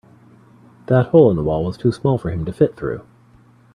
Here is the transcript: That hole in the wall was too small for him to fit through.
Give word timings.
That 0.87 1.09
hole 1.09 1.29
in 1.29 1.35
the 1.37 1.43
wall 1.43 1.63
was 1.63 1.77
too 1.77 1.91
small 1.91 2.17
for 2.17 2.31
him 2.31 2.43
to 2.45 2.51
fit 2.51 2.75
through. 2.75 3.03